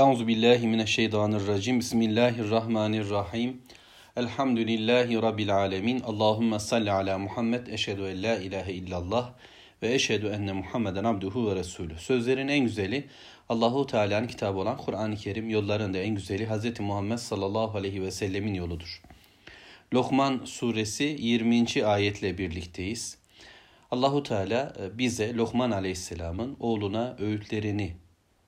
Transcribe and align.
Euzu 0.00 0.26
billahi 0.26 0.66
mineşşeytanirracim. 0.66 1.80
Bismillahirrahmanirrahim. 1.80 3.62
Elhamdülillahi 4.16 5.22
rabbil 5.22 5.56
alamin. 5.56 6.00
Allahumme 6.00 6.58
salli 6.58 6.92
ala 6.92 7.18
Muhammed. 7.18 7.66
Eşhedü 7.66 8.02
en 8.02 8.22
la 8.22 8.36
ilahe 8.36 8.72
illallah 8.72 9.32
ve 9.82 9.94
eşhedü 9.94 10.26
enne 10.26 10.52
Muhammeden 10.52 11.04
abduhu 11.04 11.50
ve 11.50 11.54
resulü. 11.54 11.98
Sözlerin 11.98 12.48
en 12.48 12.64
güzeli 12.64 13.08
Allahu 13.48 13.86
Teala'nın 13.86 14.26
kitabı 14.26 14.58
olan 14.58 14.76
Kur'an-ı 14.76 15.16
Kerim, 15.16 15.50
yolların 15.50 15.94
da 15.94 15.98
en 15.98 16.14
güzeli 16.14 16.46
Hz. 16.46 16.80
Muhammed 16.80 17.18
sallallahu 17.18 17.78
aleyhi 17.78 18.02
ve 18.02 18.10
sellemin 18.10 18.54
yoludur. 18.54 19.02
Lokman 19.94 20.40
suresi 20.44 21.16
20. 21.18 21.84
ayetle 21.84 22.38
birlikteyiz. 22.38 23.18
Allahu 23.90 24.22
Teala 24.22 24.72
e, 24.82 24.98
bize 24.98 25.34
Lokman 25.34 25.70
aleyhisselamın 25.70 26.56
oğluna 26.60 27.16
öğütlerini 27.18 27.92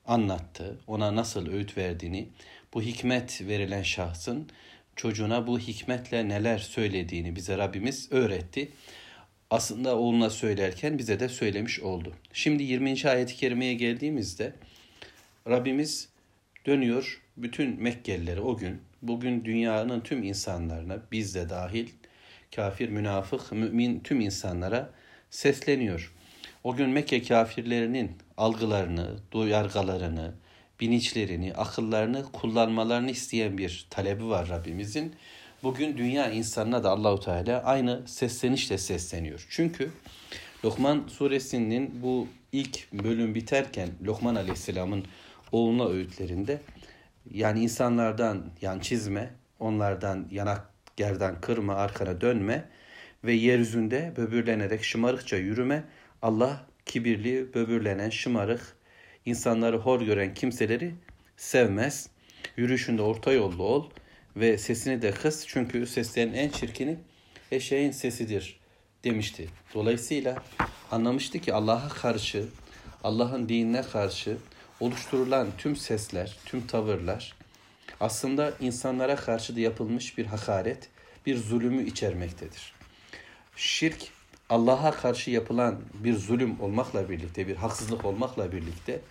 anlattı. 0.05 0.79
Ona 0.87 1.15
nasıl 1.15 1.47
öğüt 1.47 1.77
verdiğini, 1.77 2.29
bu 2.73 2.81
hikmet 2.81 3.41
verilen 3.41 3.83
şahsın 3.83 4.49
çocuğuna 4.95 5.47
bu 5.47 5.59
hikmetle 5.59 6.29
neler 6.29 6.57
söylediğini 6.57 7.35
bize 7.35 7.57
Rabbimiz 7.57 8.11
öğretti. 8.11 8.71
Aslında 9.49 9.97
oğluna 9.97 10.29
söylerken 10.29 10.97
bize 10.97 11.19
de 11.19 11.29
söylemiş 11.29 11.79
oldu. 11.79 12.13
Şimdi 12.33 12.63
20. 12.63 13.09
ayet-i 13.09 13.35
kerimeye 13.35 13.73
geldiğimizde 13.73 14.53
Rabbimiz 15.47 16.09
dönüyor 16.65 17.21
bütün 17.37 17.83
Mekkelilere 17.83 18.41
o 18.41 18.57
gün, 18.57 18.81
bugün 19.01 19.45
dünyanın 19.45 20.01
tüm 20.01 20.23
insanlarına, 20.23 20.99
biz 21.11 21.35
de 21.35 21.49
dahil, 21.49 21.89
kafir, 22.55 22.89
münafık, 22.89 23.51
mümin 23.51 23.99
tüm 23.99 24.21
insanlara 24.21 24.89
sesleniyor. 25.29 26.13
O 26.63 26.75
gün 26.75 26.89
Mekke 26.89 27.23
kafirlerinin 27.23 28.11
algılarını, 28.37 29.17
duyargalarını, 29.31 30.33
bilinçlerini, 30.79 31.53
akıllarını 31.53 32.31
kullanmalarını 32.31 33.11
isteyen 33.11 33.57
bir 33.57 33.87
talebi 33.89 34.25
var 34.25 34.49
Rabbimizin. 34.49 35.15
Bugün 35.63 35.97
dünya 35.97 36.31
insanına 36.31 36.83
da 36.83 36.89
Allahu 36.89 37.19
Teala 37.19 37.63
aynı 37.63 38.01
seslenişle 38.07 38.77
sesleniyor. 38.77 39.47
Çünkü 39.49 39.91
Lokman 40.65 41.07
suresinin 41.07 42.01
bu 42.03 42.27
ilk 42.51 42.93
bölüm 42.93 43.35
biterken 43.35 43.89
Lokman 44.05 44.35
Aleyhisselam'ın 44.35 45.05
oğluna 45.51 45.87
öğütlerinde 45.87 46.61
yani 47.31 47.63
insanlardan 47.63 48.45
yan 48.61 48.79
çizme, 48.79 49.33
onlardan 49.59 50.27
yanak 50.31 50.69
gerdan 50.97 51.41
kırma, 51.41 51.75
arkana 51.75 52.21
dönme 52.21 52.69
ve 53.23 53.33
yeryüzünde 53.33 54.13
böbürlenerek 54.17 54.83
şımarıkça 54.83 55.37
yürüme. 55.37 55.83
Allah 56.21 56.65
kibirli, 56.85 57.53
böbürlenen, 57.53 58.09
şımarık, 58.09 58.77
insanları 59.25 59.77
hor 59.77 60.01
gören 60.01 60.33
kimseleri 60.33 60.95
sevmez. 61.37 62.09
Yürüyüşünde 62.57 63.01
orta 63.01 63.31
yollu 63.31 63.63
ol 63.63 63.89
ve 64.35 64.57
sesini 64.57 65.01
de 65.01 65.11
kıs 65.11 65.47
çünkü 65.47 65.87
seslerin 65.87 66.33
en 66.33 66.49
çirkini 66.49 66.97
eşeğin 67.51 67.91
sesidir 67.91 68.59
demişti. 69.03 69.49
Dolayısıyla 69.73 70.43
anlamıştı 70.91 71.39
ki 71.39 71.53
Allah'a 71.53 71.89
karşı, 71.89 72.45
Allah'ın 73.03 73.49
dinine 73.49 73.81
karşı 73.81 74.37
oluşturulan 74.79 75.47
tüm 75.57 75.75
sesler, 75.75 76.37
tüm 76.45 76.67
tavırlar 76.67 77.33
aslında 77.99 78.53
insanlara 78.59 79.15
karşı 79.15 79.55
da 79.55 79.59
yapılmış 79.59 80.17
bir 80.17 80.25
hakaret, 80.25 80.89
bir 81.25 81.37
zulümü 81.37 81.83
içermektedir. 81.83 82.73
Şirk 83.55 84.07
Allah'a 84.49 84.91
karşı 84.91 85.31
yapılan 85.31 85.81
bir 85.93 86.13
zulüm 86.13 86.61
olmakla 86.61 87.09
birlikte, 87.09 87.47
bir 87.47 87.55
haksızlık 87.55 88.05
olmakla 88.05 88.51
birlikte 88.51 89.01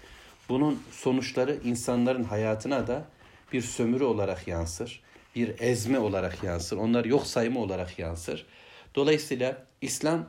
bunun 0.49 0.83
sonuçları 0.91 1.61
insanların 1.65 2.25
hayatına 2.25 2.87
da 2.87 3.05
bir 3.53 3.63
sömürü 3.63 4.05
olarak 4.05 4.49
yansır, 4.49 5.03
bir 5.35 5.61
ezme 5.61 5.99
olarak 5.99 6.45
yansır, 6.45 6.77
onlar 6.77 7.05
yok 7.05 7.27
sayma 7.27 7.61
olarak 7.61 7.99
yansır. 7.99 8.47
Dolayısıyla 8.95 9.67
İslam 9.81 10.29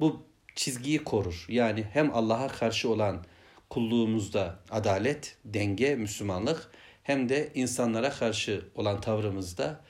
bu 0.00 0.22
çizgiyi 0.54 1.04
korur. 1.04 1.46
Yani 1.48 1.84
hem 1.92 2.14
Allah'a 2.14 2.48
karşı 2.48 2.90
olan 2.90 3.24
kulluğumuzda 3.70 4.58
adalet, 4.70 5.36
denge, 5.44 5.94
Müslümanlık 5.94 6.70
hem 7.02 7.28
de 7.28 7.52
insanlara 7.54 8.10
karşı 8.10 8.68
olan 8.74 9.00
tavrımızda 9.00 9.80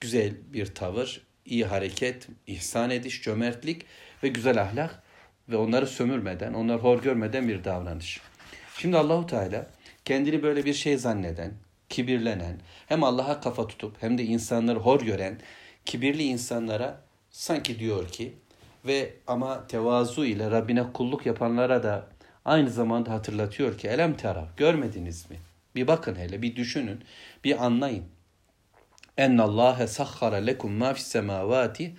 güzel 0.00 0.52
bir 0.52 0.66
tavır, 0.66 1.27
iyi 1.50 1.64
hareket, 1.64 2.28
ihsan 2.46 2.90
ediş, 2.90 3.22
cömertlik 3.22 3.84
ve 4.22 4.28
güzel 4.28 4.62
ahlak 4.62 5.02
ve 5.48 5.56
onları 5.56 5.86
sömürmeden, 5.86 6.54
onları 6.54 6.78
hor 6.78 7.02
görmeden 7.02 7.48
bir 7.48 7.64
davranış. 7.64 8.20
Şimdi 8.78 8.98
Allahu 8.98 9.26
Teala 9.26 9.66
kendini 10.04 10.42
böyle 10.42 10.64
bir 10.64 10.74
şey 10.74 10.96
zanneden, 10.96 11.52
kibirlenen, 11.88 12.60
hem 12.86 13.04
Allah'a 13.04 13.40
kafa 13.40 13.66
tutup 13.66 14.02
hem 14.02 14.18
de 14.18 14.24
insanları 14.24 14.78
hor 14.78 15.00
gören 15.00 15.38
kibirli 15.84 16.22
insanlara 16.22 17.00
sanki 17.30 17.78
diyor 17.78 18.08
ki 18.08 18.34
ve 18.86 19.14
ama 19.26 19.66
tevazu 19.66 20.24
ile 20.24 20.50
Rabbine 20.50 20.92
kulluk 20.92 21.26
yapanlara 21.26 21.82
da 21.82 22.06
aynı 22.44 22.70
zamanda 22.70 23.10
hatırlatıyor 23.10 23.78
ki 23.78 23.88
elem 23.88 24.16
tera 24.16 24.48
görmediniz 24.56 25.30
mi? 25.30 25.36
Bir 25.74 25.86
bakın 25.86 26.14
hele 26.14 26.42
bir 26.42 26.56
düşünün, 26.56 27.04
bir 27.44 27.64
anlayın. 27.64 28.04
Ennallâhe 29.18 29.86
sahhara 29.86 30.36
lekum 30.36 30.72
ma 30.72 30.94
fis 30.94 31.06
semavati 31.06 31.92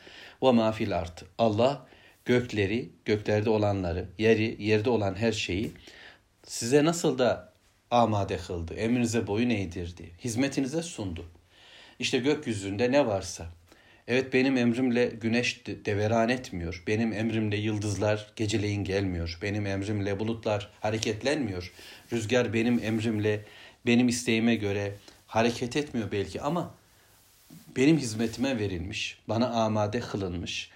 ve 0.43 0.51
ma 0.51 0.71
fil 0.71 0.97
ard. 0.97 1.17
Allah 1.37 1.85
gökleri, 2.25 2.89
göklerde 3.05 3.49
olanları, 3.49 4.05
yeri, 4.17 4.63
yerde 4.63 4.89
olan 4.89 5.15
her 5.15 5.31
şeyi 5.31 5.71
size 6.43 6.85
nasıl 6.85 7.17
da 7.17 7.53
amade 7.91 8.37
kıldı, 8.37 8.73
emrinize 8.73 9.27
boyun 9.27 9.49
eğdirdi, 9.49 10.11
hizmetinize 10.23 10.81
sundu. 10.81 11.25
İşte 11.99 12.17
gökyüzünde 12.17 12.91
ne 12.91 13.07
varsa, 13.07 13.45
evet 14.07 14.33
benim 14.33 14.57
emrimle 14.57 15.05
güneş 15.05 15.65
deveran 15.65 16.29
etmiyor, 16.29 16.83
benim 16.87 17.13
emrimle 17.13 17.57
yıldızlar 17.57 18.31
geceleyin 18.35 18.83
gelmiyor, 18.83 19.39
benim 19.41 19.65
emrimle 19.65 20.19
bulutlar 20.19 20.69
hareketlenmiyor, 20.79 21.73
rüzgar 22.13 22.53
benim 22.53 22.79
emrimle, 22.83 23.45
benim 23.85 24.07
isteğime 24.07 24.55
göre 24.55 24.95
hareket 25.27 25.75
etmiyor 25.75 26.11
belki 26.11 26.41
ama 26.41 26.78
benim 27.75 27.97
hizmetime 27.97 28.59
verilmiş, 28.59 29.19
bana 29.27 29.49
amade 29.49 29.99
kılınmış, 29.99 30.71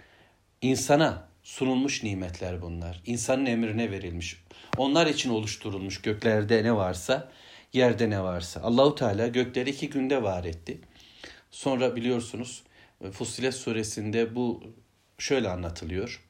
insana 0.61 1.28
sunulmuş 1.44 2.03
nimetler 2.03 2.61
bunlar. 2.61 3.01
İnsanın 3.06 3.45
emrine 3.45 3.91
verilmiş. 3.91 4.44
Onlar 4.78 5.07
için 5.07 5.29
oluşturulmuş 5.29 6.01
göklerde 6.01 6.63
ne 6.63 6.75
varsa, 6.75 7.31
yerde 7.73 8.09
ne 8.09 8.23
varsa. 8.23 8.61
Allahu 8.61 8.95
Teala 8.95 9.28
gökleri 9.28 9.69
iki 9.69 9.89
günde 9.89 10.23
var 10.23 10.44
etti. 10.44 10.81
Sonra 11.51 11.95
biliyorsunuz 11.95 12.63
Fussilet 13.11 13.55
suresinde 13.55 14.35
bu 14.35 14.63
şöyle 15.17 15.50
anlatılıyor. 15.50 16.23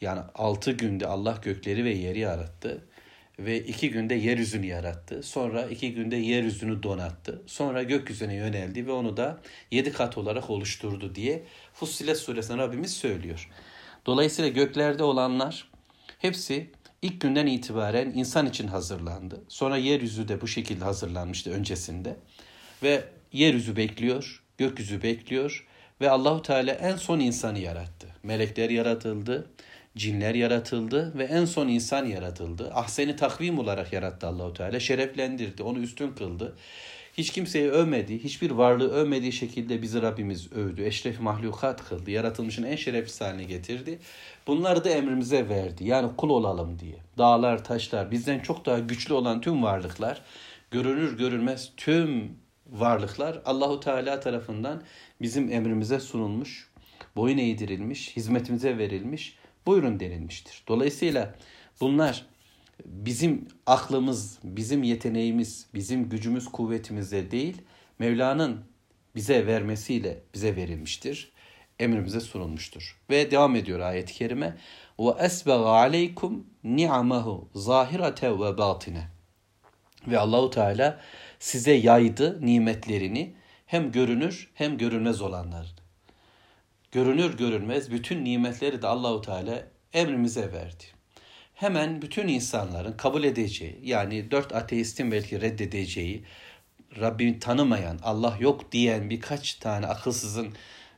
Yani 0.00 0.20
altı 0.34 0.72
günde 0.72 1.06
Allah 1.06 1.38
gökleri 1.42 1.84
ve 1.84 1.90
yeri 1.90 2.18
yarattı 2.18 2.87
ve 3.38 3.60
iki 3.60 3.90
günde 3.90 4.14
yeryüzünü 4.14 4.66
yarattı. 4.66 5.22
Sonra 5.22 5.66
iki 5.66 5.94
günde 5.94 6.16
yeryüzünü 6.16 6.82
donattı. 6.82 7.42
Sonra 7.46 7.82
gökyüzüne 7.82 8.34
yöneldi 8.34 8.86
ve 8.86 8.92
onu 8.92 9.16
da 9.16 9.40
yedi 9.70 9.92
kat 9.92 10.18
olarak 10.18 10.50
oluşturdu 10.50 11.14
diye 11.14 11.42
Fussilet 11.74 12.18
suresinde 12.18 12.58
Rabbimiz 12.58 12.92
söylüyor. 12.92 13.48
Dolayısıyla 14.06 14.50
göklerde 14.50 15.02
olanlar 15.02 15.68
hepsi 16.18 16.70
ilk 17.02 17.20
günden 17.20 17.46
itibaren 17.46 18.12
insan 18.14 18.46
için 18.46 18.66
hazırlandı. 18.66 19.44
Sonra 19.48 19.76
yeryüzü 19.76 20.28
de 20.28 20.40
bu 20.40 20.48
şekilde 20.48 20.84
hazırlanmıştı 20.84 21.50
öncesinde. 21.50 22.16
Ve 22.82 23.04
yeryüzü 23.32 23.76
bekliyor, 23.76 24.42
gökyüzü 24.58 25.02
bekliyor 25.02 25.66
ve 26.00 26.10
Allahu 26.10 26.42
Teala 26.42 26.72
en 26.72 26.96
son 26.96 27.20
insanı 27.20 27.58
yarattı. 27.58 28.06
Melekler 28.22 28.70
yaratıldı, 28.70 29.50
cinler 29.98 30.34
yaratıldı 30.34 31.18
ve 31.18 31.24
en 31.24 31.44
son 31.44 31.68
insan 31.68 32.06
yaratıldı. 32.06 32.70
Ahseni 32.74 33.16
takvim 33.16 33.58
olarak 33.58 33.92
yarattı 33.92 34.26
Allahu 34.26 34.52
Teala. 34.52 34.80
Şereflendirdi, 34.80 35.62
onu 35.62 35.78
üstün 35.78 36.12
kıldı. 36.12 36.56
Hiç 37.18 37.30
kimseyi 37.32 37.70
övmedi, 37.70 38.24
hiçbir 38.24 38.50
varlığı 38.50 38.90
övmediği 38.90 39.32
şekilde 39.32 39.82
bizi 39.82 40.02
Rabbimiz 40.02 40.52
övdü. 40.52 40.84
Eşref 40.84 41.20
mahlukat 41.20 41.88
kıldı, 41.88 42.10
yaratılmışın 42.10 42.62
en 42.62 42.76
şereflisi 42.76 43.24
haline 43.24 43.44
getirdi. 43.44 43.98
Bunları 44.46 44.84
da 44.84 44.90
emrimize 44.90 45.48
verdi. 45.48 45.84
Yani 45.84 46.10
kul 46.16 46.30
olalım 46.30 46.78
diye. 46.78 46.96
Dağlar, 47.18 47.64
taşlar, 47.64 48.10
bizden 48.10 48.38
çok 48.38 48.66
daha 48.66 48.78
güçlü 48.78 49.14
olan 49.14 49.40
tüm 49.40 49.62
varlıklar, 49.62 50.22
görünür 50.70 51.18
görünmez 51.18 51.72
tüm 51.76 52.38
varlıklar 52.66 53.42
Allahu 53.44 53.80
Teala 53.80 54.20
tarafından 54.20 54.82
bizim 55.22 55.52
emrimize 55.52 56.00
sunulmuş, 56.00 56.70
boyun 57.16 57.38
eğdirilmiş, 57.38 58.16
hizmetimize 58.16 58.78
verilmiş 58.78 59.36
buyurun 59.68 60.00
denilmiştir. 60.00 60.62
Dolayısıyla 60.68 61.34
bunlar 61.80 62.26
bizim 62.84 63.48
aklımız, 63.66 64.38
bizim 64.44 64.82
yeteneğimiz, 64.82 65.66
bizim 65.74 66.08
gücümüz, 66.08 66.44
kuvvetimizle 66.48 67.30
değil, 67.30 67.62
Mevla'nın 67.98 68.60
bize 69.14 69.46
vermesiyle 69.46 70.18
bize 70.34 70.56
verilmiştir. 70.56 71.32
Emrimize 71.78 72.20
sunulmuştur. 72.20 73.00
Ve 73.10 73.30
devam 73.30 73.56
ediyor 73.56 73.80
ayet-i 73.80 74.14
kerime. 74.14 74.56
Ve 75.00 75.24
esbega 75.24 75.56
aleykum 75.56 76.46
ni'amahu 76.64 77.48
zahirete 77.54 78.30
ve 78.30 78.58
batine. 78.58 79.08
Ve 80.06 80.18
Allahu 80.18 80.50
Teala 80.50 81.00
size 81.38 81.72
yaydı 81.72 82.46
nimetlerini 82.46 83.34
hem 83.66 83.92
görünür 83.92 84.50
hem 84.54 84.78
görünmez 84.78 85.22
olanlar. 85.22 85.87
Görünür 86.92 87.36
görünmez 87.36 87.90
bütün 87.90 88.24
nimetleri 88.24 88.82
de 88.82 88.86
Allahu 88.86 89.20
Teala 89.20 89.68
emrimize 89.92 90.52
verdi. 90.52 90.84
Hemen 91.54 92.02
bütün 92.02 92.28
insanların 92.28 92.92
kabul 92.92 93.24
edeceği 93.24 93.80
yani 93.82 94.30
dört 94.30 94.54
ateistin 94.54 95.12
belki 95.12 95.40
reddedeceği 95.40 96.24
Rabbini 97.00 97.38
tanımayan, 97.38 97.98
Allah 98.02 98.36
yok 98.40 98.72
diyen 98.72 99.10
birkaç 99.10 99.54
tane 99.54 99.86
akılsızın 99.86 100.48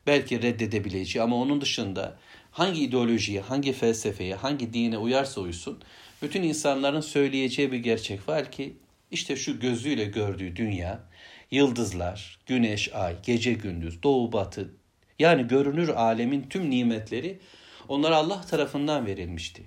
belki 0.07 0.43
reddedebileceği 0.43 1.23
ama 1.23 1.37
onun 1.37 1.61
dışında 1.61 2.19
hangi 2.51 2.83
ideolojiye, 2.83 3.41
hangi 3.41 3.73
felsefeye, 3.73 4.35
hangi 4.35 4.73
dine 4.73 4.99
uyarsa 4.99 5.41
uysun 5.41 5.83
bütün 6.23 6.43
insanların 6.43 7.01
söyleyeceği 7.01 7.73
bir 7.73 7.79
gerçek 7.79 8.29
var 8.29 8.53
ki 8.53 8.77
işte 9.11 9.37
şu 9.37 9.61
gözüyle 9.61 10.05
gördüğü 10.05 10.57
dünya, 10.57 11.01
yıldızlar, 11.51 12.39
güneş, 12.47 12.95
ay, 12.95 13.17
gece 13.23 13.53
gündüz, 13.53 14.03
doğu 14.03 14.33
batı 14.33 14.80
yani 15.21 15.49
görünür 15.49 15.89
alemin 15.89 16.43
tüm 16.51 16.71
nimetleri 16.71 17.39
onlara 17.89 18.17
Allah 18.17 18.41
tarafından 18.41 19.07
verilmişti. 19.07 19.63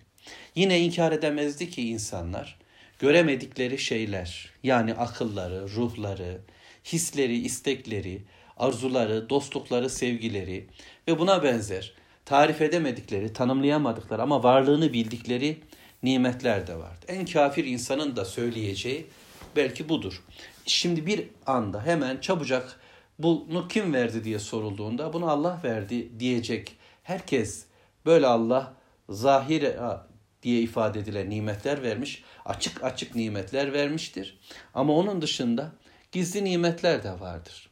Yine 0.55 0.79
inkar 0.79 1.11
edemezdi 1.11 1.69
ki 1.69 1.89
insanlar 1.89 2.59
göremedikleri 2.99 3.77
şeyler 3.77 4.49
yani 4.63 4.93
akılları, 4.93 5.69
ruhları, 5.69 6.41
hisleri, 6.85 7.37
istekleri, 7.37 8.21
arzuları, 8.57 9.29
dostlukları, 9.29 9.89
sevgileri 9.89 10.65
ve 11.07 11.19
buna 11.19 11.43
benzer 11.43 11.93
tarif 12.25 12.61
edemedikleri, 12.61 13.33
tanımlayamadıkları 13.33 14.21
ama 14.21 14.43
varlığını 14.43 14.93
bildikleri 14.93 15.59
nimetler 16.03 16.67
de 16.67 16.75
vardı. 16.75 17.05
En 17.07 17.25
kafir 17.25 17.65
insanın 17.65 18.15
da 18.15 18.25
söyleyeceği 18.25 19.05
belki 19.55 19.89
budur. 19.89 20.23
Şimdi 20.65 21.05
bir 21.05 21.25
anda 21.45 21.85
hemen 21.85 22.17
çabucak 22.17 22.79
bunu 23.23 23.67
kim 23.67 23.93
verdi 23.93 24.23
diye 24.23 24.39
sorulduğunda 24.39 25.13
bunu 25.13 25.29
Allah 25.29 25.61
verdi 25.63 26.19
diyecek 26.19 26.77
herkes 27.03 27.65
böyle 28.05 28.27
Allah 28.27 28.73
zahir 29.09 29.75
diye 30.43 30.61
ifade 30.61 30.99
edilen 30.99 31.29
nimetler 31.29 31.83
vermiş. 31.83 32.23
Açık 32.45 32.83
açık 32.83 33.15
nimetler 33.15 33.73
vermiştir. 33.73 34.39
Ama 34.73 34.93
onun 34.93 35.21
dışında 35.21 35.71
gizli 36.11 36.43
nimetler 36.43 37.03
de 37.03 37.19
vardır. 37.19 37.69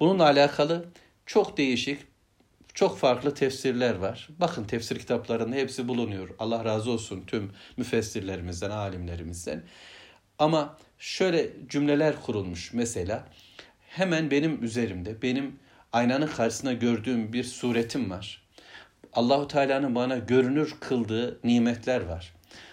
Bununla 0.00 0.24
alakalı 0.24 0.84
çok 1.26 1.56
değişik, 1.56 2.00
çok 2.74 2.98
farklı 2.98 3.34
tefsirler 3.34 3.94
var. 3.94 4.28
Bakın 4.38 4.64
tefsir 4.64 4.98
kitaplarında 4.98 5.56
hepsi 5.56 5.88
bulunuyor. 5.88 6.28
Allah 6.38 6.64
razı 6.64 6.90
olsun 6.90 7.24
tüm 7.26 7.52
müfessirlerimizden, 7.76 8.70
alimlerimizden. 8.70 9.62
Ama 10.38 10.78
şöyle 10.98 11.50
cümleler 11.68 12.22
kurulmuş 12.22 12.72
mesela. 12.72 13.28
Hemen 13.92 14.30
benim 14.30 14.64
üzerimde, 14.64 15.22
benim 15.22 15.58
aynanın 15.92 16.26
karşısında 16.26 16.72
gördüğüm 16.72 17.32
bir 17.32 17.44
suretim 17.44 18.10
var. 18.10 18.42
Allahu 19.12 19.48
Teala'nın 19.48 19.94
bana 19.94 20.18
görünür 20.18 20.74
kıldığı 20.80 21.40
nimetler 21.44 22.00
var. 22.00 22.32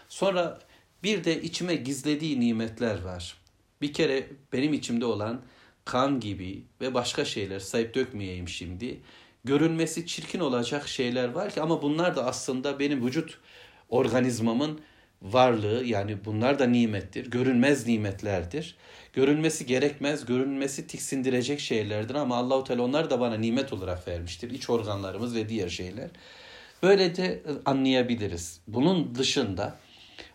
Sonra 0.10 0.60
bir 1.04 1.24
de 1.24 1.42
içime 1.42 1.76
gizlediği 1.76 2.40
nimetler 2.40 3.02
var. 3.02 3.38
Bir 3.82 3.94
kere 3.94 4.28
benim 4.54 4.74
içimde 4.74 5.06
olan 5.06 5.42
kan 5.86 6.20
gibi 6.20 6.64
ve 6.82 6.94
başka 6.94 7.26
şeyler 7.26 7.60
sayıp 7.60 7.96
dökmeyeyim 7.96 8.48
şimdi. 8.48 9.00
Görünmesi 9.44 10.08
çirkin 10.08 10.40
olacak 10.40 10.88
şeyler 10.88 11.30
var 11.30 11.50
ki 11.54 11.62
ama 11.62 11.82
bunlar 11.82 12.16
da 12.16 12.26
aslında 12.26 12.80
benim 12.80 13.06
vücut 13.06 13.38
organizmamın 13.90 14.82
varlığı 15.22 15.86
yani 15.86 16.26
bunlar 16.26 16.60
da 16.60 16.66
nimettir. 16.66 17.32
Görünmez 17.32 17.88
nimetlerdir. 17.88 18.76
Görünmesi 19.14 19.66
gerekmez, 19.66 20.26
görünmesi 20.26 20.88
tiksindirecek 20.88 21.60
şeylerdir 21.60 22.16
ama 22.16 22.38
Allahu 22.38 22.64
Teala 22.64 22.82
onlar 22.82 23.10
da 23.10 23.20
bana 23.20 23.36
nimet 23.36 23.74
olarak 23.74 24.08
vermiştir. 24.08 24.52
İç 24.52 24.70
organlarımız 24.70 25.36
ve 25.36 25.50
diğer 25.50 25.70
şeyler. 25.70 26.10
Böyle 26.84 27.16
de 27.16 27.42
anlayabiliriz. 27.66 28.62
Bunun 28.68 29.16
dışında 29.16 29.76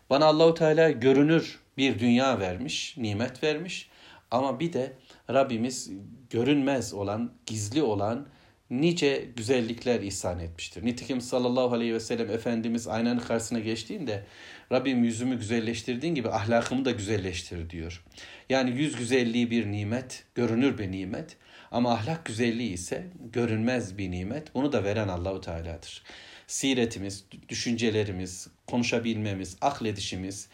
bana 0.09 0.25
Allahu 0.25 0.53
Teala 0.53 0.89
görünür 0.91 1.59
bir 1.77 1.99
dünya 1.99 2.39
vermiş, 2.39 2.97
nimet 2.97 3.43
vermiş 3.43 3.89
ama 4.31 4.59
bir 4.59 4.73
de 4.73 4.93
Rabbimiz 5.29 5.91
görünmez 6.29 6.93
olan, 6.93 7.31
gizli 7.45 7.83
olan 7.83 8.27
nice 8.69 9.29
güzellikler 9.35 10.01
ihsan 10.01 10.39
etmiştir. 10.39 10.85
Nitekim 10.85 11.21
sallallahu 11.21 11.75
aleyhi 11.75 11.93
ve 11.93 11.99
sellem 11.99 12.29
Efendimiz 12.29 12.87
aynanın 12.87 13.19
karşısına 13.19 13.59
geçtiğinde 13.59 14.23
Rabbim 14.71 15.03
yüzümü 15.03 15.37
güzelleştirdiğin 15.37 16.15
gibi 16.15 16.29
ahlakımı 16.29 16.85
da 16.85 16.91
güzelleştir 16.91 17.69
diyor. 17.69 18.03
Yani 18.49 18.71
yüz 18.71 18.95
güzelliği 18.95 19.51
bir 19.51 19.71
nimet, 19.71 20.23
görünür 20.35 20.77
bir 20.77 20.91
nimet 20.91 21.37
ama 21.71 21.93
ahlak 21.93 22.25
güzelliği 22.25 22.73
ise 22.73 23.07
görünmez 23.33 23.97
bir 23.97 24.11
nimet. 24.11 24.55
Bunu 24.55 24.71
da 24.71 24.83
veren 24.83 25.07
Allahu 25.07 25.41
Teala'dır. 25.41 26.03
Siretimiz, 26.47 27.25
düşüncelerimiz, 27.49 28.47
konuşabilmemiz, 28.67 29.57
akledişimiz, 29.61 30.49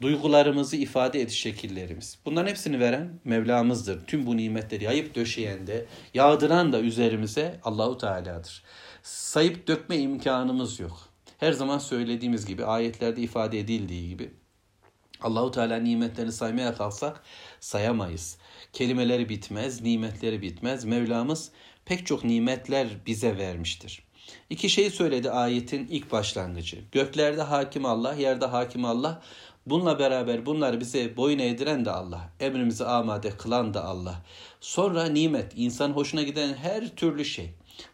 duygularımızı 0.00 0.76
ifade 0.76 1.20
ediş 1.20 1.40
şekillerimiz. 1.40 2.18
Bunların 2.24 2.50
hepsini 2.50 2.80
veren 2.80 3.20
Mevlamızdır. 3.24 4.06
Tüm 4.06 4.26
bu 4.26 4.36
nimetleri 4.36 4.84
yayıp 4.84 5.14
döşeyen 5.14 5.66
de, 5.66 5.86
yağdıran 6.14 6.72
da 6.72 6.80
üzerimize 6.80 7.60
Allahu 7.62 7.98
Teala'dır. 7.98 8.62
Sayıp 9.02 9.68
dökme 9.68 9.96
imkanımız 9.96 10.80
yok. 10.80 11.15
Her 11.38 11.52
zaman 11.52 11.78
söylediğimiz 11.78 12.46
gibi, 12.46 12.64
ayetlerde 12.64 13.20
ifade 13.20 13.58
edildiği 13.58 14.08
gibi 14.08 14.30
Allahu 15.20 15.50
Teala 15.50 15.76
nimetlerini 15.76 16.32
saymaya 16.32 16.74
kalksak 16.74 17.22
sayamayız. 17.60 18.38
Kelimeleri 18.72 19.28
bitmez, 19.28 19.82
nimetleri 19.82 20.42
bitmez. 20.42 20.84
Mevlamız 20.84 21.50
pek 21.84 22.06
çok 22.06 22.24
nimetler 22.24 22.88
bize 23.06 23.38
vermiştir. 23.38 24.02
İki 24.50 24.70
şey 24.70 24.90
söyledi 24.90 25.30
ayetin 25.30 25.86
ilk 25.86 26.12
başlangıcı. 26.12 26.78
Göklerde 26.92 27.42
hakim 27.42 27.84
Allah, 27.84 28.14
yerde 28.14 28.46
hakim 28.46 28.84
Allah. 28.84 29.22
Bununla 29.66 29.98
beraber 29.98 30.46
bunları 30.46 30.80
bize 30.80 31.16
boyun 31.16 31.38
eğdiren 31.38 31.84
de 31.84 31.90
Allah. 31.90 32.32
Emrimizi 32.40 32.84
amade 32.84 33.30
kılan 33.30 33.74
da 33.74 33.84
Allah. 33.84 34.22
Sonra 34.60 35.04
nimet, 35.04 35.52
insan 35.56 35.90
hoşuna 35.90 36.22
giden 36.22 36.54
her 36.54 36.96
türlü 36.96 37.24
şey. 37.24 37.50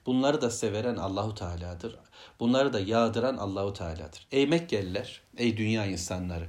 Bunları 0.06 0.40
da 0.40 0.50
severen 0.50 0.96
Allahu 0.96 1.34
Teala'dır. 1.34 1.96
Bunları 2.40 2.73
da 2.73 2.81
yağdıran 2.81 3.37
Allahu 3.37 3.73
Teala'dır. 3.73 4.26
Ey 4.32 4.46
Mekkeliler, 4.46 5.20
ey 5.37 5.56
dünya 5.56 5.87
insanları. 5.87 6.46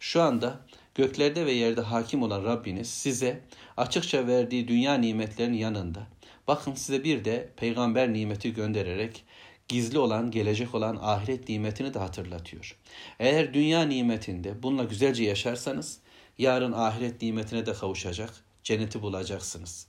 Şu 0.00 0.22
anda 0.22 0.60
göklerde 0.94 1.46
ve 1.46 1.52
yerde 1.52 1.80
hakim 1.80 2.22
olan 2.22 2.44
Rabbiniz 2.44 2.90
size 2.90 3.40
açıkça 3.76 4.26
verdiği 4.26 4.68
dünya 4.68 4.94
nimetlerinin 4.94 5.56
yanında 5.56 6.06
bakın 6.48 6.74
size 6.74 7.04
bir 7.04 7.24
de 7.24 7.48
peygamber 7.56 8.12
nimeti 8.12 8.54
göndererek 8.54 9.24
gizli 9.68 9.98
olan, 9.98 10.30
gelecek 10.30 10.74
olan 10.74 10.98
ahiret 11.02 11.48
nimetini 11.48 11.94
de 11.94 11.98
hatırlatıyor. 11.98 12.76
Eğer 13.18 13.54
dünya 13.54 13.82
nimetinde 13.82 14.62
bununla 14.62 14.84
güzelce 14.84 15.24
yaşarsanız 15.24 15.98
yarın 16.38 16.72
ahiret 16.72 17.22
nimetine 17.22 17.66
de 17.66 17.72
kavuşacak, 17.72 18.30
cenneti 18.64 19.02
bulacaksınız. 19.02 19.86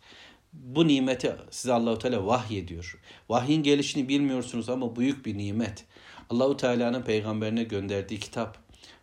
Bu 0.53 0.87
nimeti 0.87 1.35
size 1.51 1.73
Allahu 1.73 1.99
Teala 1.99 2.25
vahyediyor. 2.25 2.99
Vahyin 3.29 3.63
gelişini 3.63 4.09
bilmiyorsunuz 4.09 4.69
ama 4.69 4.95
büyük 4.95 5.25
bir 5.25 5.37
nimet. 5.37 5.85
Allahu 6.29 6.57
Teala'nın 6.57 7.01
peygamberine 7.01 7.63
gönderdiği 7.63 8.19
kitap 8.19 8.57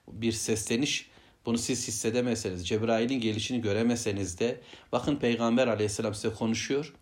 bir 0.08 0.32
sesleniş. 0.32 1.10
Bunu 1.46 1.58
siz 1.58 1.88
hissedemezseniz, 1.88 2.68
Cebrail'in 2.68 3.20
gelişini 3.20 3.60
göremeseniz 3.60 4.40
de 4.40 4.60
bakın 4.92 5.16
Peygamber 5.16 5.66
aleyhisselam 5.66 6.14
size 6.14 6.34
konuşuyor. 6.34 6.94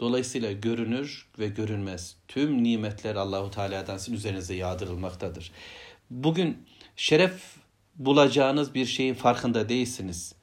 Dolayısıyla 0.00 0.52
görünür 0.52 1.28
ve 1.38 1.48
görünmez 1.48 2.16
tüm 2.28 2.62
nimetler 2.62 3.14
Allahu 3.14 3.50
Teala'dan 3.50 3.98
sizin 3.98 4.14
üzerinize 4.14 4.54
yağdırılmaktadır. 4.54 5.52
Bugün 6.10 6.58
şeref 6.96 7.56
bulacağınız 7.94 8.74
bir 8.74 8.86
şeyin 8.86 9.14
farkında 9.14 9.68
değilsiniz. 9.68 10.34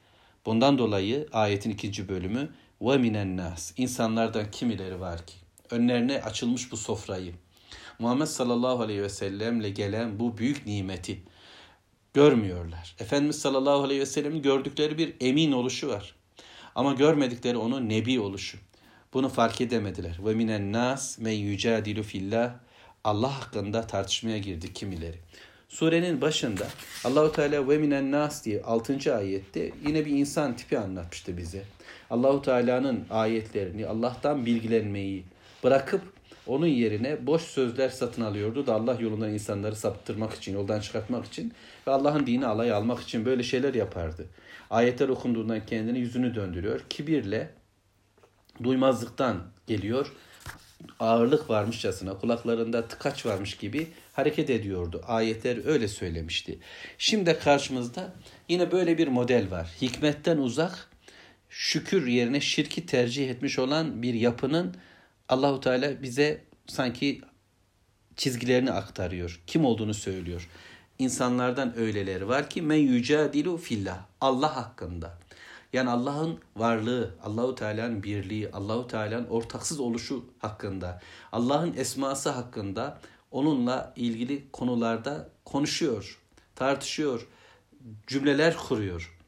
Bundan 0.45 0.77
dolayı 0.77 1.27
ayetin 1.33 1.69
ikinci 1.69 2.09
bölümü 2.09 2.49
ve 2.83 2.97
minen 2.97 3.37
nas 3.37 3.73
insanlardan 3.77 4.51
kimileri 4.51 4.99
var 4.99 5.25
ki 5.25 5.33
önlerine 5.69 6.21
açılmış 6.21 6.71
bu 6.71 6.77
sofrayı 6.77 7.33
Muhammed 7.99 8.27
sallallahu 8.27 8.81
aleyhi 8.81 9.01
ve 9.01 9.09
sellemle 9.09 9.69
gelen 9.69 10.19
bu 10.19 10.37
büyük 10.37 10.65
nimeti 10.65 11.23
görmüyorlar. 12.13 12.95
Efendimiz 12.99 13.39
sallallahu 13.39 13.83
aleyhi 13.83 14.01
ve 14.01 14.05
sellem'in 14.05 14.41
gördükleri 14.41 14.97
bir 14.97 15.13
emin 15.19 15.51
oluşu 15.51 15.87
var. 15.87 16.15
Ama 16.75 16.93
görmedikleri 16.93 17.57
onun 17.57 17.89
nebi 17.89 18.19
oluşu. 18.19 18.57
Bunu 19.13 19.29
fark 19.29 19.61
edemediler. 19.61 20.19
Ve 20.25 20.33
minen 20.33 20.71
nas 20.71 21.19
men 21.19 21.31
yücadilu 21.31 22.03
fillah 22.03 22.55
Allah 23.03 23.41
hakkında 23.41 23.87
tartışmaya 23.87 24.37
girdi 24.37 24.73
kimileri. 24.73 25.19
Surenin 25.73 26.21
başında 26.21 26.67
Allahu 27.03 27.31
Teala 27.31 27.69
ve 27.69 27.77
minen 27.77 28.11
nas 28.11 28.45
diye 28.45 28.61
6. 28.63 29.15
ayette 29.15 29.71
yine 29.87 30.05
bir 30.05 30.11
insan 30.11 30.55
tipi 30.55 30.79
anlatmıştı 30.79 31.37
bize. 31.37 31.63
Allahu 32.09 32.41
Teala'nın 32.41 33.05
ayetlerini, 33.09 33.87
Allah'tan 33.87 34.45
bilgilenmeyi 34.45 35.23
bırakıp 35.63 36.01
onun 36.47 36.67
yerine 36.67 37.27
boş 37.27 37.41
sözler 37.41 37.89
satın 37.89 38.21
alıyordu 38.21 38.67
da 38.67 38.73
Allah 38.73 38.97
yolundan 38.99 39.33
insanları 39.33 39.75
saptırmak 39.75 40.33
için, 40.33 40.53
yoldan 40.53 40.79
çıkartmak 40.79 41.25
için 41.25 41.53
ve 41.87 41.91
Allah'ın 41.91 42.27
dini 42.27 42.45
alay 42.45 42.71
almak 42.71 42.99
için 42.99 43.25
böyle 43.25 43.43
şeyler 43.43 43.73
yapardı. 43.73 44.25
Ayetler 44.69 45.09
okunduğundan 45.09 45.65
kendini 45.65 45.99
yüzünü 45.99 46.35
döndürüyor. 46.35 46.81
Kibirle, 46.89 47.49
duymazlıktan 48.63 49.43
geliyor. 49.67 50.13
Ağırlık 50.99 51.49
varmışçasına, 51.49 52.17
kulaklarında 52.17 52.87
tıkaç 52.87 53.25
varmış 53.25 53.57
gibi 53.57 53.87
hareket 54.13 54.49
ediyordu. 54.49 55.03
Ayetler 55.07 55.65
öyle 55.65 55.87
söylemişti. 55.87 56.59
Şimdi 56.97 57.39
karşımızda 57.39 58.13
yine 58.49 58.71
böyle 58.71 58.97
bir 58.97 59.07
model 59.07 59.51
var. 59.51 59.67
Hikmetten 59.81 60.37
uzak, 60.37 60.89
şükür 61.49 62.07
yerine 62.07 62.41
şirki 62.41 62.85
tercih 62.85 63.29
etmiş 63.29 63.59
olan 63.59 64.01
bir 64.01 64.13
yapının 64.13 64.75
Allahu 65.29 65.59
Teala 65.59 66.01
bize 66.01 66.41
sanki 66.67 67.21
çizgilerini 68.15 68.71
aktarıyor. 68.71 69.41
Kim 69.47 69.65
olduğunu 69.65 69.93
söylüyor. 69.93 70.49
İnsanlardan 70.99 71.77
öyleleri 71.77 72.27
var 72.27 72.49
ki 72.49 72.61
men 72.61 72.77
yücadilu 72.77 73.57
fillah. 73.57 74.05
Allah 74.21 74.55
hakkında. 74.55 75.17
Yani 75.73 75.89
Allah'ın 75.89 76.39
varlığı, 76.55 77.15
Allahu 77.23 77.55
Teala'nın 77.55 78.03
birliği, 78.03 78.51
Allahu 78.51 78.87
Teala'nın 78.87 79.27
ortaksız 79.27 79.79
oluşu 79.79 80.25
hakkında, 80.39 81.01
Allah'ın 81.31 81.73
esması 81.77 82.29
hakkında 82.29 82.99
onunla 83.31 83.93
ilgili 83.95 84.51
konularda 84.51 85.29
konuşuyor, 85.45 86.19
tartışıyor, 86.55 87.27
cümleler 88.07 88.57
kuruyor. 88.57 89.19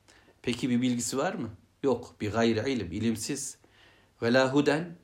Peki 0.41 0.69
bir 0.69 0.81
bilgisi 0.81 1.17
var 1.17 1.33
mı? 1.33 1.49
Yok. 1.83 2.15
Bir 2.21 2.31
gayri 2.31 2.71
ilim, 2.71 2.91
ilimsiz. 2.91 3.57
Ve 4.21 4.33
la 4.33 4.53
huden. 4.53 4.95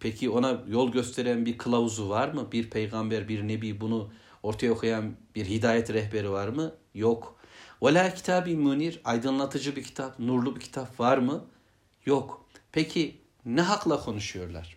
Peki 0.00 0.30
ona 0.30 0.62
yol 0.68 0.92
gösteren 0.92 1.46
bir 1.46 1.58
kılavuzu 1.58 2.08
var 2.08 2.28
mı? 2.28 2.52
Bir 2.52 2.70
peygamber, 2.70 3.28
bir 3.28 3.48
nebi 3.48 3.80
bunu 3.80 4.10
ortaya 4.42 4.74
koyan 4.74 5.16
bir 5.34 5.46
hidayet 5.46 5.92
rehberi 5.92 6.30
var 6.30 6.48
mı? 6.48 6.74
Yok. 6.94 7.35
Ve 7.82 7.94
la 7.94 8.14
kitabi 8.14 8.56
munir. 8.56 9.00
Aydınlatıcı 9.04 9.76
bir 9.76 9.84
kitap, 9.84 10.18
nurlu 10.18 10.56
bir 10.56 10.60
kitap 10.60 11.00
var 11.00 11.18
mı? 11.18 11.44
Yok. 12.06 12.46
Peki 12.72 13.20
ne 13.44 13.60
hakla 13.60 14.00
konuşuyorlar? 14.00 14.76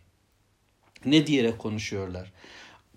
Ne 1.06 1.28
diyerek 1.28 1.60
konuşuyorlar? 1.60 2.32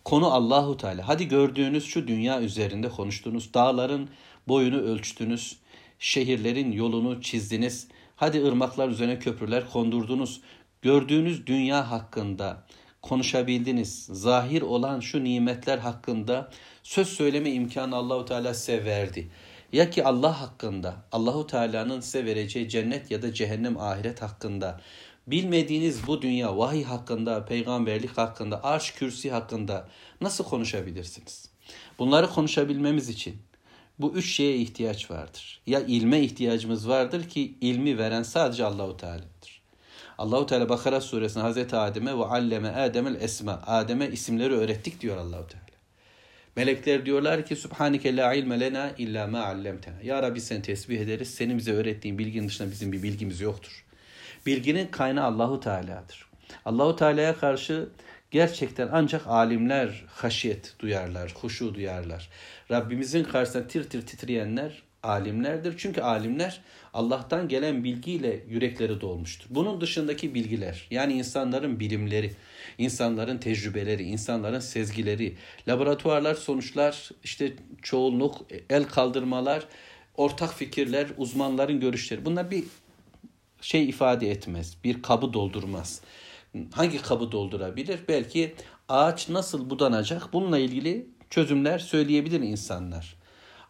Konu 0.05 0.33
Allahu 0.33 0.77
Teala. 0.77 1.09
Hadi 1.09 1.29
gördüğünüz 1.29 1.85
şu 1.85 2.09
dünya 2.09 2.43
üzerinde 2.43 2.89
konuştunuz. 2.89 3.55
Dağların 3.55 4.09
boyunu 4.49 4.77
ölçtünüz. 4.77 5.59
Şehirlerin 5.99 6.73
yolunu 6.73 7.23
çizdiniz. 7.23 7.89
Hadi 8.17 8.45
ırmaklar 8.45 8.89
üzerine 8.89 9.19
köprüler 9.19 9.71
kondurdunuz. 9.71 10.41
Gördüğünüz 10.83 11.47
dünya 11.47 11.91
hakkında 11.91 12.67
konuşabildiniz. 13.03 14.05
Zahir 14.05 14.63
olan 14.63 15.01
şu 15.01 15.25
nimetler 15.25 15.79
hakkında 15.79 16.51
söz 16.83 17.09
söyleme 17.09 17.51
imkanı 17.51 17.97
Allahu 17.97 18.25
Teala 18.25 18.55
size 18.55 18.85
verdi. 18.85 19.31
Ya 19.73 19.91
ki 19.91 20.05
Allah 20.05 20.41
hakkında, 20.41 20.95
Allahu 21.13 21.47
Teala'nın 21.47 22.01
size 22.01 22.25
vereceği 22.25 22.69
cennet 22.69 23.11
ya 23.11 23.23
da 23.23 23.35
cehennem 23.35 23.79
ahiret 23.79 24.23
hakkında 24.23 24.81
bilmediğiniz 25.27 26.07
bu 26.07 26.23
dünya 26.23 26.59
vahiy 26.59 26.85
hakkında, 26.85 27.45
peygamberlik 27.45 28.19
hakkında, 28.19 28.65
arş 28.65 28.91
kürsi 28.91 29.31
hakkında 29.31 29.89
nasıl 30.21 30.45
konuşabilirsiniz? 30.45 31.49
Bunları 31.99 32.31
konuşabilmemiz 32.31 33.09
için 33.09 33.37
bu 33.99 34.13
üç 34.13 34.35
şeye 34.35 34.57
ihtiyaç 34.57 35.11
vardır. 35.11 35.61
Ya 35.67 35.81
ilme 35.81 36.21
ihtiyacımız 36.21 36.89
vardır 36.89 37.29
ki 37.29 37.55
ilmi 37.61 37.99
veren 37.99 38.23
sadece 38.23 38.65
Allahu 38.65 38.97
Teala'dır. 38.97 39.63
Allahu 40.19 40.47
Teala 40.47 40.69
Bakara 40.69 41.01
suresinde 41.01 41.45
Hazreti 41.45 41.77
Adem'e 41.77 42.19
ve 42.19 42.25
alleme 42.25 42.69
Adem'el 42.69 43.21
esma. 43.21 43.63
Adem'e 43.67 44.09
isimleri 44.09 44.53
öğrettik 44.53 45.01
diyor 45.01 45.17
Allahu 45.17 45.47
Teala. 45.47 45.62
Melekler 46.57 47.07
diyorlar 47.07 47.47
ki 47.47 47.57
Subhaneke 47.57 48.17
la 48.17 48.35
ilme 48.35 48.61
lena 48.61 48.91
illa 48.99 49.27
ma 49.27 49.45
allemtena. 49.45 49.97
Ya 50.03 50.23
Rabbi 50.23 50.41
seni 50.41 50.63
tesbih 50.63 51.01
ederiz. 51.01 51.35
Senin 51.35 51.59
bize 51.59 51.73
öğrettiğin 51.73 52.19
bilginin 52.19 52.49
dışında 52.49 52.71
bizim 52.71 52.93
bir 52.93 53.03
bilgimiz 53.03 53.41
yoktur. 53.41 53.85
Bilginin 54.47 54.87
kaynağı 54.87 55.27
Allahu 55.27 55.61
Teala'dır. 55.61 56.27
Allahu 56.65 56.97
Teala'ya 56.97 57.37
karşı 57.37 57.89
gerçekten 58.31 58.89
ancak 58.93 59.27
alimler 59.27 60.05
haşiyet 60.09 60.75
duyarlar, 60.79 61.35
huşu 61.41 61.75
duyarlar. 61.75 62.29
Rabbimizin 62.71 63.25
karşısında 63.25 63.69
tir 63.69 63.85
tir 63.85 64.07
titreyenler 64.07 64.83
alimlerdir. 65.03 65.75
Çünkü 65.77 66.01
alimler 66.01 66.61
Allah'tan 66.95 67.49
gelen 67.49 67.85
bilgiyle 67.85 68.45
yürekleri 68.49 69.01
dolmuştur. 69.01 69.47
Bunun 69.51 69.81
dışındaki 69.81 70.35
bilgiler 70.35 70.87
yani 70.91 71.13
insanların 71.13 71.81
bilimleri, 71.81 72.33
insanların 72.79 73.39
tecrübeleri, 73.39 74.03
insanların 74.03 74.61
sezgileri, 74.61 75.37
laboratuvarlar 75.69 76.35
sonuçlar, 76.35 77.11
işte 77.25 77.53
çoğunluk, 77.83 78.47
el 78.71 78.85
kaldırmalar, 78.85 79.65
ortak 80.17 80.55
fikirler, 80.55 81.09
uzmanların 81.17 81.81
görüşleri 81.81 82.25
bunlar 82.25 82.51
bir 82.51 82.65
şey 83.61 83.89
ifade 83.89 84.31
etmez. 84.31 84.77
Bir 84.85 85.03
kabı 85.03 85.33
doldurmaz. 85.33 86.01
Hangi 86.73 87.03
kabı 87.03 87.33
doldurabilir? 87.33 88.01
Belki 88.09 88.55
ağaç 88.89 89.29
nasıl 89.29 89.71
budanacak? 89.71 90.33
Bununla 90.33 90.59
ilgili 90.59 91.07
çözümler 91.31 91.79
söyleyebilir 91.79 92.41
insanlar. 92.41 93.22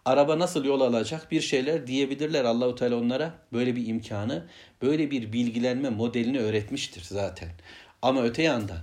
Araba 0.05 0.39
nasıl 0.39 0.65
yol 0.65 0.81
alacak 0.81 1.31
bir 1.31 1.41
şeyler 1.41 1.87
diyebilirler. 1.87 2.45
Allahu 2.45 2.75
Teala 2.75 2.97
onlara 2.97 3.35
böyle 3.53 3.77
bir 3.77 3.87
imkanı, 3.87 4.47
böyle 4.83 5.11
bir 5.11 5.33
bilgilenme 5.33 5.91
modelini 5.91 6.41
öğretmiştir 6.41 7.03
zaten. 7.03 7.49
Ama 8.03 8.23
öte 8.23 8.43
yandan 8.43 8.79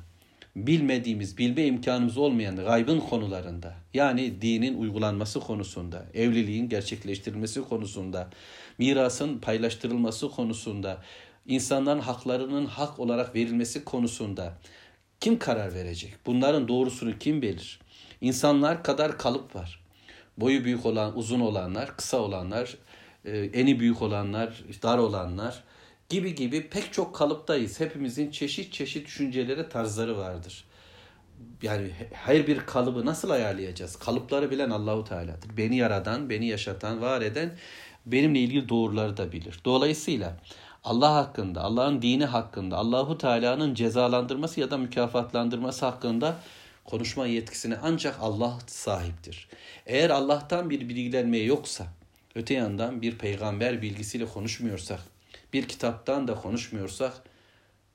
bilmediğimiz, 0.56 1.38
bilme 1.38 1.66
imkanımız 1.66 2.18
olmayan 2.18 2.56
gaybın 2.56 3.00
konularında 3.00 3.74
yani 3.94 4.42
dinin 4.42 4.78
uygulanması 4.78 5.40
konusunda, 5.40 6.06
evliliğin 6.14 6.70
gerçekleştirilmesi 6.70 7.62
konusunda, 7.62 8.30
mirasın 8.78 9.40
paylaştırılması 9.40 10.30
konusunda, 10.30 11.04
insanların 11.48 12.00
haklarının 12.00 12.66
hak 12.66 13.00
olarak 13.00 13.36
verilmesi 13.36 13.86
konusunda 13.86 14.54
kim 15.20 15.40
karar 15.40 15.74
verecek? 15.74 16.14
Bunların 16.26 16.68
doğrusunu 16.68 17.18
kim 17.20 17.42
bilir? 17.42 17.80
İnsanlar 18.22 18.84
kadar 18.84 19.18
kalıp 19.18 19.56
var. 19.56 19.89
Boyu 20.42 20.64
büyük 20.64 20.86
olan, 20.86 21.18
uzun 21.18 21.40
olanlar, 21.40 21.98
kısa 21.98 22.18
olanlar, 22.18 22.78
e, 23.26 23.38
eni 23.38 23.80
büyük 23.80 24.02
olanlar, 24.02 24.64
dar 24.84 24.98
olanlar 24.98 25.64
gibi 26.10 26.36
gibi 26.36 26.70
pek 26.70 26.94
çok 26.94 27.16
kalıptayız. 27.16 27.80
Hepimizin 27.80 28.32
çeşit 28.32 28.74
çeşit 28.74 29.08
düşünceleri, 29.08 29.70
tarzları 29.70 30.18
vardır. 30.18 30.66
Yani 31.62 31.92
her 32.14 32.48
bir 32.48 32.60
kalıbı 32.60 33.06
nasıl 33.06 33.30
ayarlayacağız? 33.30 33.96
Kalıpları 33.96 34.52
bilen 34.52 34.70
Allahu 34.70 35.04
Teala'dır. 35.04 35.58
Beni 35.58 35.78
yaradan, 35.78 36.30
beni 36.30 36.48
yaşatan, 36.48 37.02
var 37.02 37.22
eden 37.22 37.52
benimle 38.06 38.40
ilgili 38.40 38.70
doğruları 38.70 39.18
da 39.18 39.32
bilir. 39.32 39.60
Dolayısıyla 39.66 40.38
Allah 40.84 41.16
hakkında, 41.16 41.62
Allah'ın 41.62 42.02
dini 42.02 42.26
hakkında, 42.26 42.78
Allahu 42.78 43.18
Teala'nın 43.18 43.74
cezalandırması 43.74 44.60
ya 44.60 44.72
da 44.72 44.78
mükafatlandırması 44.78 45.86
hakkında 45.86 46.36
konuşma 46.90 47.28
yetkisine 47.28 47.78
ancak 47.84 48.18
Allah 48.20 48.60
sahiptir. 48.68 49.50
Eğer 49.86 50.10
Allah'tan 50.10 50.70
bir 50.70 50.90
bilgilenmeye 50.90 51.44
yoksa, 51.44 51.88
öte 52.36 52.54
yandan 52.54 53.02
bir 53.02 53.18
peygamber 53.18 53.82
bilgisiyle 53.82 54.26
konuşmuyorsak, 54.26 55.00
bir 55.54 55.68
kitaptan 55.68 56.28
da 56.28 56.36
konuşmuyorsak 56.36 57.24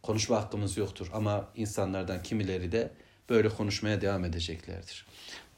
konuşma 0.02 0.36
hakkımız 0.36 0.76
yoktur. 0.76 1.10
Ama 1.12 1.48
insanlardan 1.56 2.22
kimileri 2.22 2.72
de 2.72 2.90
böyle 3.28 3.48
konuşmaya 3.48 4.00
devam 4.00 4.24
edeceklerdir. 4.24 5.06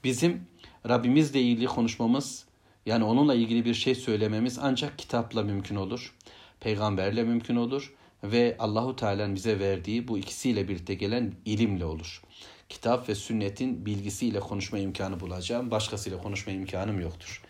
Bizim 0.05 0.47
Rabbimizle 0.89 1.41
ilgili 1.41 1.67
konuşmamız 1.67 2.45
yani 2.87 3.05
onunla 3.05 3.35
ilgili 3.35 3.65
bir 3.65 3.75
şey 3.75 3.95
söylememiz 3.95 4.59
ancak 4.59 4.99
kitapla 4.99 5.43
mümkün 5.43 5.77
olur. 5.77 6.15
Peygamberle 6.61 7.23
mümkün 7.23 7.57
olur 7.57 7.95
ve 8.23 8.57
Allahu 8.59 8.97
Teala'nın 8.97 9.35
bize 9.35 9.59
verdiği 9.59 10.09
bu 10.09 10.19
ikisiyle 10.19 10.69
birlikte 10.69 10.95
gelen 10.95 11.33
ilimle 11.45 11.85
olur. 11.85 12.23
Kitap 12.69 13.09
ve 13.09 13.15
sünnetin 13.15 13.87
bilgisiyle 13.87 14.41
konuşma 14.41 14.79
imkanı 14.79 15.21
bulacağım. 15.21 15.71
Başkasıyla 15.71 16.19
konuşma 16.19 16.53
imkanım 16.53 17.01
yoktur. 17.01 17.43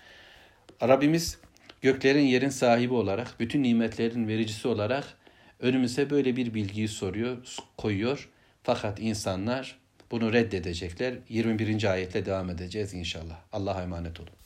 Rabbimiz 0.82 1.38
göklerin 1.82 2.26
yerin 2.26 2.49
sahibi 2.49 2.94
olarak, 2.94 3.40
bütün 3.40 3.62
nimetlerin 3.62 4.28
vericisi 4.28 4.68
olarak 4.68 5.04
önümüze 5.61 6.11
böyle 6.11 6.37
bir 6.37 6.54
bilgiyi 6.54 6.88
soruyor, 6.88 7.37
koyuyor. 7.76 8.28
Fakat 8.62 9.00
insanlar 9.00 9.78
bunu 10.11 10.32
reddedecekler. 10.32 11.14
21. 11.28 11.92
ayetle 11.92 12.26
devam 12.26 12.50
edeceğiz 12.50 12.94
inşallah. 12.94 13.38
Allah'a 13.52 13.82
emanet 13.82 14.20
olun. 14.20 14.46